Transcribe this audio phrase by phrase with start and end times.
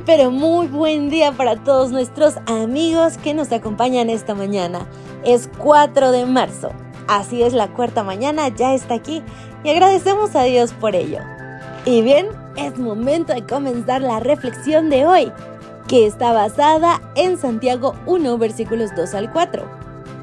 [0.00, 4.86] pero muy buen día para todos nuestros amigos que nos acompañan esta mañana.
[5.24, 6.70] Es 4 de marzo.
[7.08, 9.22] Así es, la cuarta mañana ya está aquí
[9.64, 11.18] y agradecemos a Dios por ello.
[11.84, 15.32] Y bien, es momento de comenzar la reflexión de hoy,
[15.88, 19.64] que está basada en Santiago 1, versículos 2 al 4.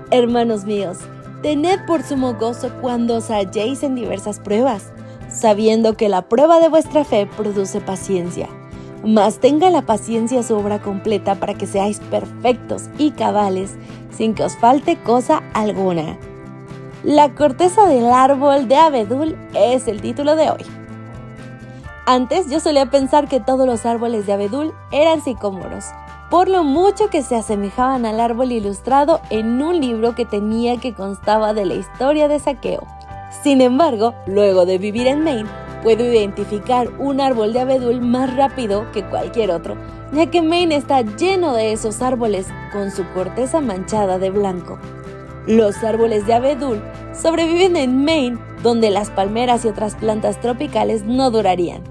[0.10, 0.98] Hermanos míos,
[1.42, 4.92] tened por sumo gozo cuando os halléis en diversas pruebas,
[5.30, 8.50] sabiendo que la prueba de vuestra fe produce paciencia
[9.04, 13.76] mas tenga la paciencia su obra completa para que seáis perfectos y cabales,
[14.12, 16.18] sin que os falte cosa alguna.
[17.04, 20.66] La corteza del árbol de abedul es el título de hoy.
[22.06, 25.86] Antes yo solía pensar que todos los árboles de abedul eran sicómoros,
[26.30, 30.94] por lo mucho que se asemejaban al árbol ilustrado en un libro que tenía que
[30.94, 32.86] constaba de la historia de saqueo.
[33.44, 35.50] Sin embargo, luego de vivir en Maine,
[35.84, 39.76] puedo identificar un árbol de abedul más rápido que cualquier otro,
[40.12, 44.80] ya que Maine está lleno de esos árboles con su corteza manchada de blanco.
[45.48, 46.82] Los árboles de abedul
[47.14, 51.82] sobreviven en Maine, donde las palmeras y otras plantas tropicales no durarían,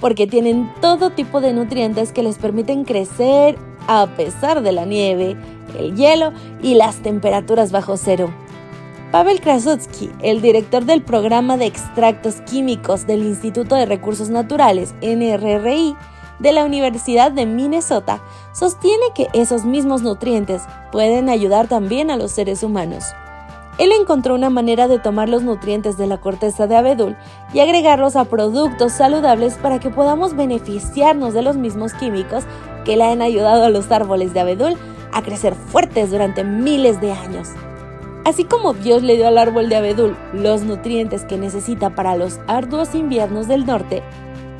[0.00, 5.36] porque tienen todo tipo de nutrientes que les permiten crecer a pesar de la nieve,
[5.78, 8.32] el hielo y las temperaturas bajo cero.
[9.14, 15.94] Pavel Krasutsky, el director del programa de extractos químicos del Instituto de Recursos Naturales, NRRI,
[16.40, 18.20] de la Universidad de Minnesota,
[18.52, 23.04] sostiene que esos mismos nutrientes pueden ayudar también a los seres humanos.
[23.78, 27.16] Él encontró una manera de tomar los nutrientes de la corteza de abedul
[27.52, 32.42] y agregarlos a productos saludables para que podamos beneficiarnos de los mismos químicos
[32.84, 34.76] que le han ayudado a los árboles de abedul
[35.12, 37.50] a crecer fuertes durante miles de años.
[38.24, 42.40] Así como Dios le dio al árbol de abedul los nutrientes que necesita para los
[42.46, 44.02] arduos inviernos del norte,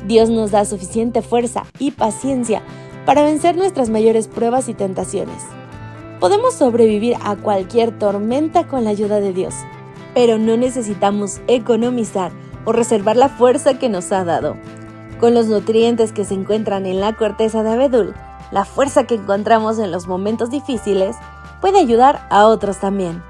[0.05, 2.61] Dios nos da suficiente fuerza y paciencia
[3.07, 5.43] para vencer nuestras mayores pruebas y tentaciones.
[6.19, 9.55] Podemos sobrevivir a cualquier tormenta con la ayuda de Dios,
[10.13, 12.31] pero no necesitamos economizar
[12.65, 14.57] o reservar la fuerza que nos ha dado.
[15.19, 18.13] Con los nutrientes que se encuentran en la corteza de abedul,
[18.51, 21.15] la fuerza que encontramos en los momentos difíciles
[21.61, 23.23] puede ayudar a otros también.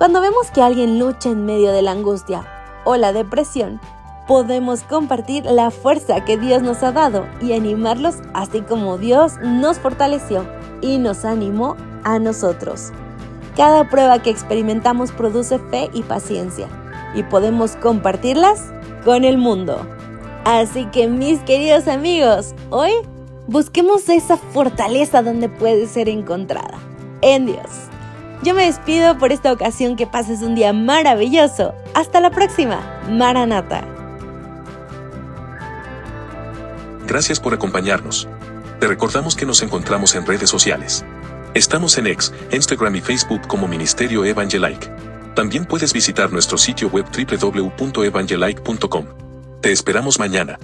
[0.00, 2.46] Cuando vemos que alguien lucha en medio de la angustia
[2.86, 3.82] o la depresión,
[4.26, 9.78] podemos compartir la fuerza que Dios nos ha dado y animarlos así como Dios nos
[9.78, 10.46] fortaleció
[10.80, 12.92] y nos animó a nosotros.
[13.54, 16.66] Cada prueba que experimentamos produce fe y paciencia
[17.14, 18.72] y podemos compartirlas
[19.04, 19.86] con el mundo.
[20.46, 22.92] Así que mis queridos amigos, hoy
[23.48, 26.78] busquemos esa fortaleza donde puede ser encontrada,
[27.20, 27.89] en Dios.
[28.42, 31.74] Yo me despido por esta ocasión, que pases un día maravilloso.
[31.94, 32.80] Hasta la próxima,
[33.10, 33.84] Maranata.
[37.06, 38.28] Gracias por acompañarnos.
[38.78, 41.04] Te recordamos que nos encontramos en redes sociales.
[41.52, 44.90] Estamos en X, Instagram y Facebook como Ministerio Evangelike.
[45.34, 49.04] También puedes visitar nuestro sitio web www.evangelike.com.
[49.60, 50.58] Te esperamos mañana.